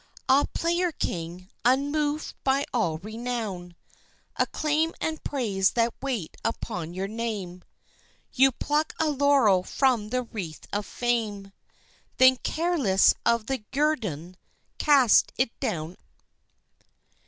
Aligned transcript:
Ah, 0.27 0.45
Player 0.51 0.91
king, 0.91 1.47
unmoved 1.63 2.33
by 2.43 2.65
all 2.73 2.97
renown, 2.97 3.75
Acclaim 4.35 4.95
and 4.99 5.23
praise 5.23 5.73
that 5.73 5.93
wait 6.01 6.35
upon 6.43 6.95
your 6.95 7.07
name, 7.07 7.61
You 8.33 8.51
pluck 8.51 8.95
a 8.97 9.11
laurel 9.11 9.61
from 9.61 10.09
the 10.09 10.23
wreath 10.23 10.65
of 10.73 10.87
fame, 10.87 11.51
Then, 12.17 12.37
careless 12.37 13.13
of 13.27 13.45
the 13.45 13.59
guerdon, 13.71 14.37
cast 14.79 15.33
it 15.37 15.51
down. 15.59 15.97